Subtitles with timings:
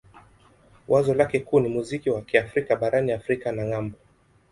[0.87, 3.97] Wazo lake kuu ni muziki wa Kiafrika barani Afrika na ng'ambo.